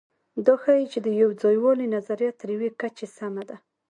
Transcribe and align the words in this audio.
دا 0.45 0.53
ښيي، 0.63 0.85
چې 0.93 0.99
د 1.05 1.07
یوځایوالي 1.21 1.87
نظریه 1.95 2.31
تر 2.39 2.47
یوې 2.55 2.69
کچې 2.79 3.07
سمه 3.17 3.43
ده. 3.49 3.57